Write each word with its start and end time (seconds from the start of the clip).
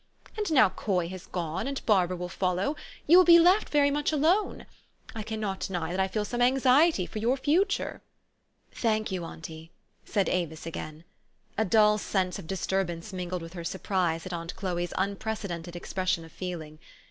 And 0.35 0.51
now 0.51 0.69
Coy 0.69 1.09
has 1.09 1.27
gone, 1.27 1.67
and 1.67 1.79
Barbara 1.85 2.17
will 2.17 2.27
soon 2.27 2.39
follow, 2.39 2.75
you 3.05 3.17
will 3.19 3.23
be 3.23 3.37
left 3.37 3.69
very 3.69 3.91
much 3.91 4.11
alone. 4.11 4.65
I 5.13 5.21
can 5.21 5.39
not 5.39 5.59
deny 5.59 5.91
that 5.91 5.99
I 5.99 6.07
feel 6.07 6.25
some 6.25 6.41
anxiety 6.41 7.05
for 7.05 7.19
your 7.19 7.37
future."" 7.37 8.01
Thank 8.81 9.11
you, 9.11 9.23
auntie," 9.23 9.69
said 10.03 10.27
Avis 10.27 10.65
again. 10.65 11.03
A 11.55 11.65
dull 11.65 11.99
sense 11.99 12.39
of 12.39 12.47
disturbance 12.47 13.13
mingled 13.13 13.43
with 13.43 13.53
her 13.53 13.63
surprise 13.63 14.25
at 14.25 14.33
aunt 14.33 14.55
Chloe's 14.55 14.91
unprecedented 14.97 15.75
expression 15.75 16.25
of 16.25 16.31
feeh'ng. 16.31 16.79